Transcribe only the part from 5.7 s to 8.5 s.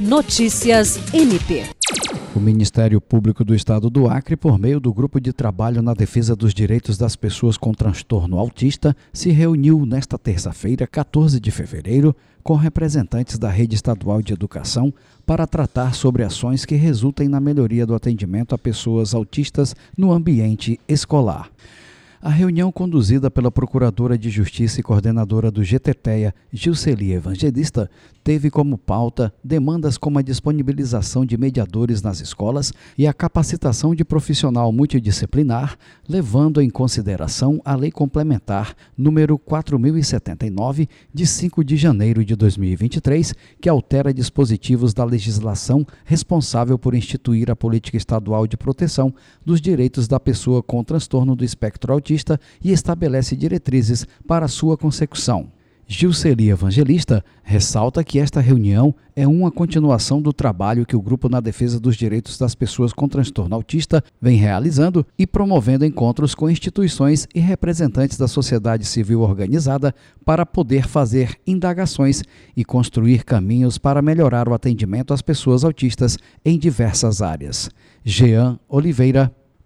na Defesa dos Direitos das Pessoas com Transtorno